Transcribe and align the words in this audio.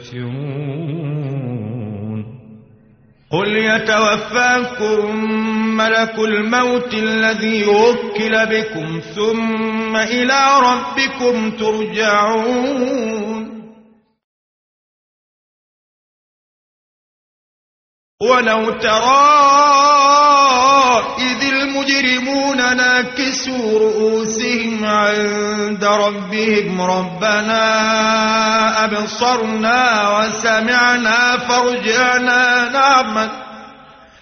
كافرون 0.00 1.10
قل 3.30 3.56
يتوفاكم 3.56 5.24
ملك 5.76 6.18
الموت 6.18 6.94
الذي 6.94 7.66
وكل 7.66 8.46
بكم 8.46 9.00
ثم 9.00 9.96
إلى 9.96 10.60
ربكم 10.62 11.50
ترجعون 11.50 13.00
ولو 18.22 18.70
ترى 18.70 20.29
المجرمون 21.90 22.76
ناكسوا 22.76 23.78
رؤوسهم 23.78 24.84
عند 24.84 25.84
ربهم. 25.84 26.80
ربنا 26.80 27.64
أبصرنا 28.84 30.18
وسمعنا 30.18 31.36
فرجعنا 31.36 32.70
نعمل 32.72 33.28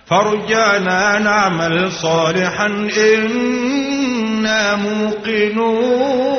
فرجعنا 0.07 1.19
نعمل 1.19 1.93
صالحا. 1.93 2.67
إنا 2.97 4.77
موقنون. 4.77 6.39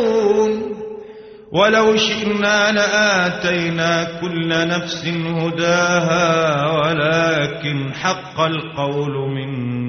ولو 1.51 1.97
شئنا 1.97 2.71
لآتينا 2.71 4.07
كل 4.21 4.49
نفس 4.49 5.05
هداها 5.05 6.65
ولكن 6.71 7.93
حق 7.93 8.39
القول 8.39 9.11
مني 9.11 9.88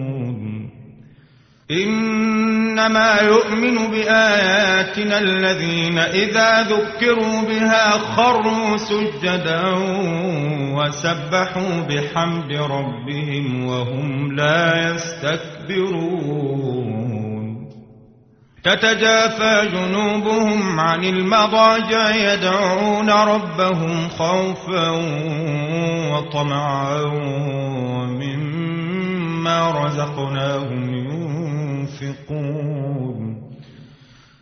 إنما 1.71 3.21
يؤمن 3.21 3.91
بآياتنا 3.91 5.19
الذين 5.19 5.97
إذا 5.97 6.61
ذكروا 6.61 7.41
بها 7.41 7.89
خروا 7.89 8.77
سجدا 8.77 9.61
وسبحوا 10.75 11.79
بحمد 11.89 12.51
ربهم 12.51 13.65
وهم 13.65 14.35
لا 14.35 14.93
يستكبرون. 14.93 16.41
تتجافى 18.63 19.69
جنوبهم 19.73 20.79
عن 20.79 21.03
المضاجع 21.03 22.15
يدعون 22.15 23.09
ربهم 23.09 24.07
خوفا 24.07 24.89
وطمعا. 26.11 27.01
ومما 28.21 29.71
رزقناهم 29.85 30.93
ينفقون. 30.93 31.11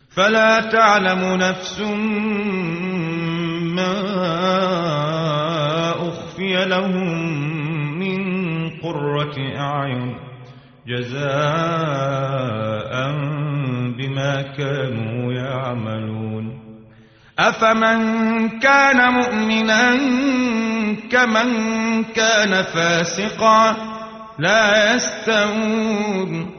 فلا 0.10 0.60
تعلم 0.60 1.36
نفس 1.36 1.82
ما 3.76 3.94
أخفي 5.92 6.66
لهم 6.66 7.40
من 8.00 8.20
قرة 8.70 9.36
أعين 9.58 10.16
جزاء 10.88 11.30
بما 13.98 14.42
كانوا 14.58 15.34
يعملون. 15.34 16.60
أفمن 17.40 18.00
كان 18.60 19.14
مؤمنا 19.14 19.96
كمن 21.12 21.50
كان 22.04 22.64
فاسقا 22.64 23.76
لا 24.40 24.96
يستوون. 24.96 26.59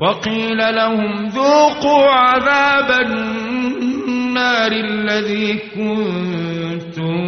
وقيل 0.00 0.56
لهم 0.56 1.26
ذوقوا 1.26 2.10
عذاب 2.10 3.06
النار 3.06 4.72
الذي 4.72 5.58
كنتم 5.74 7.18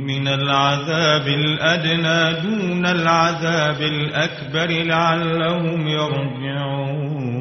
من 0.06 0.28
العذاب 0.28 1.28
الأدنى 1.28 2.42
دون 2.42 2.86
العذاب 2.86 3.82
الأكبر 3.82 4.84
لعلهم 4.84 5.88
يرجعون. 5.88 7.41